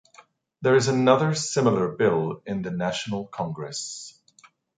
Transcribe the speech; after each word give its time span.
There 0.63 0.75
is 0.75 0.87
another 0.87 1.35
similar 1.35 1.87
bill 1.89 2.41
in 2.47 2.63
the 2.63 2.71
National 2.71 3.27
Congress. 3.27 4.19